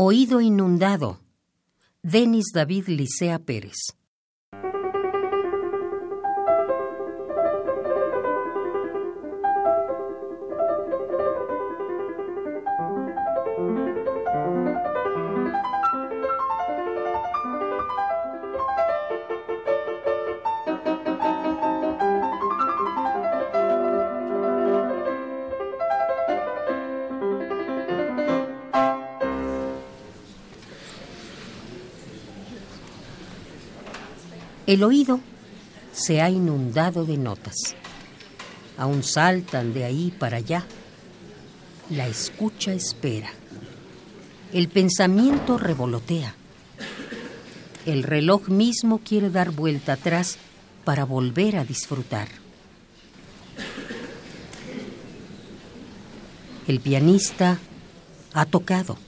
Oído 0.00 0.40
inundado. 0.40 1.18
Denis 2.04 2.52
David 2.54 2.86
Licea 2.86 3.40
Pérez. 3.40 3.97
El 34.68 34.84
oído 34.84 35.18
se 35.94 36.20
ha 36.20 36.28
inundado 36.28 37.06
de 37.06 37.16
notas. 37.16 37.74
Aún 38.76 39.02
saltan 39.02 39.72
de 39.72 39.84
ahí 39.84 40.14
para 40.18 40.36
allá. 40.36 40.66
La 41.88 42.06
escucha 42.06 42.74
espera. 42.74 43.30
El 44.52 44.68
pensamiento 44.68 45.56
revolotea. 45.56 46.34
El 47.86 48.02
reloj 48.02 48.48
mismo 48.48 48.98
quiere 48.98 49.30
dar 49.30 49.52
vuelta 49.52 49.94
atrás 49.94 50.36
para 50.84 51.04
volver 51.04 51.56
a 51.56 51.64
disfrutar. 51.64 52.28
El 56.66 56.80
pianista 56.80 57.58
ha 58.34 58.44
tocado. 58.44 58.98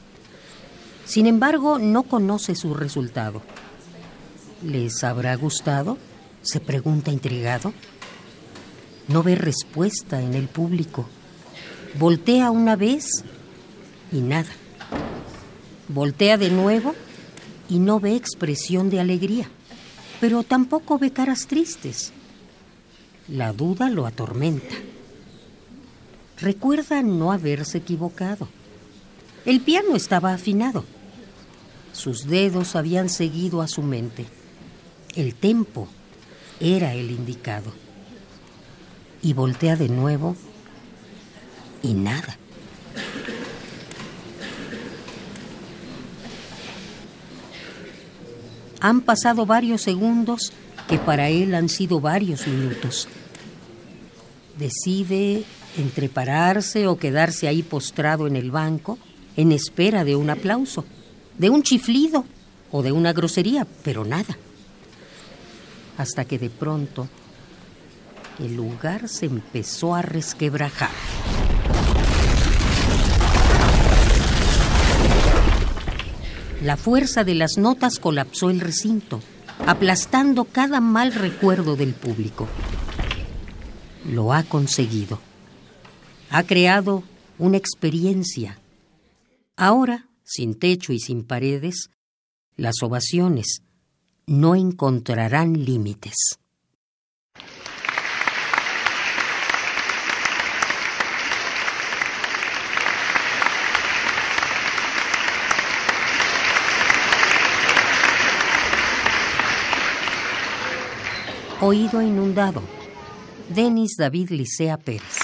Sin 1.04 1.26
embargo, 1.26 1.78
no 1.78 2.04
conoce 2.04 2.54
su 2.54 2.72
resultado. 2.72 3.42
¿Les 4.62 5.04
habrá 5.04 5.34
gustado? 5.36 5.96
se 6.42 6.60
pregunta 6.60 7.10
intrigado. 7.10 7.72
No 9.08 9.22
ve 9.22 9.34
respuesta 9.34 10.20
en 10.20 10.34
el 10.34 10.48
público. 10.48 11.08
Voltea 11.98 12.50
una 12.50 12.76
vez 12.76 13.24
y 14.12 14.20
nada. 14.20 14.50
Voltea 15.88 16.36
de 16.36 16.50
nuevo 16.50 16.94
y 17.68 17.78
no 17.78 18.00
ve 18.00 18.14
expresión 18.16 18.90
de 18.90 19.00
alegría, 19.00 19.48
pero 20.20 20.42
tampoco 20.42 20.98
ve 20.98 21.12
caras 21.12 21.46
tristes. 21.46 22.12
La 23.28 23.52
duda 23.52 23.90
lo 23.90 24.06
atormenta. 24.06 24.74
Recuerda 26.38 27.02
no 27.02 27.32
haberse 27.32 27.78
equivocado. 27.78 28.48
El 29.44 29.60
piano 29.60 29.96
estaba 29.96 30.32
afinado. 30.32 30.84
Sus 31.92 32.26
dedos 32.26 32.76
habían 32.76 33.08
seguido 33.08 33.62
a 33.62 33.68
su 33.68 33.82
mente. 33.82 34.26
El 35.16 35.34
tempo 35.34 35.88
era 36.60 36.94
el 36.94 37.10
indicado. 37.10 37.72
Y 39.22 39.32
voltea 39.32 39.76
de 39.76 39.88
nuevo 39.88 40.36
y 41.82 41.94
nada. 41.94 42.38
Han 48.80 49.02
pasado 49.02 49.44
varios 49.44 49.82
segundos 49.82 50.52
que 50.88 50.98
para 50.98 51.28
él 51.28 51.54
han 51.54 51.68
sido 51.68 52.00
varios 52.00 52.46
minutos. 52.46 53.08
Decide 54.58 55.44
entre 55.76 56.08
pararse 56.08 56.86
o 56.86 56.98
quedarse 56.98 57.48
ahí 57.48 57.62
postrado 57.62 58.26
en 58.26 58.36
el 58.36 58.50
banco 58.50 58.98
en 59.36 59.52
espera 59.52 60.04
de 60.04 60.16
un 60.16 60.30
aplauso, 60.30 60.84
de 61.36 61.50
un 61.50 61.62
chiflido 61.62 62.24
o 62.70 62.82
de 62.82 62.92
una 62.92 63.12
grosería, 63.12 63.66
pero 63.82 64.04
nada 64.04 64.36
hasta 66.00 66.24
que 66.24 66.38
de 66.38 66.48
pronto 66.48 67.08
el 68.38 68.56
lugar 68.56 69.06
se 69.08 69.26
empezó 69.26 69.94
a 69.94 70.00
resquebrajar. 70.00 70.90
La 76.62 76.76
fuerza 76.78 77.22
de 77.22 77.34
las 77.34 77.58
notas 77.58 77.98
colapsó 77.98 78.48
el 78.48 78.60
recinto, 78.60 79.20
aplastando 79.66 80.46
cada 80.46 80.80
mal 80.80 81.12
recuerdo 81.12 81.76
del 81.76 81.92
público. 81.92 82.48
Lo 84.10 84.32
ha 84.32 84.42
conseguido. 84.42 85.20
Ha 86.30 86.44
creado 86.44 87.02
una 87.38 87.58
experiencia. 87.58 88.58
Ahora, 89.54 90.08
sin 90.24 90.58
techo 90.58 90.94
y 90.94 90.98
sin 90.98 91.24
paredes, 91.24 91.90
las 92.56 92.82
ovaciones, 92.82 93.62
no 94.30 94.54
encontrarán 94.54 95.54
límites. 95.64 96.38
Oído 111.60 112.00
inundado. 112.00 112.62
Denis 113.48 113.96
David 113.98 114.30
Licea 114.30 114.76
Pérez. 114.76 115.19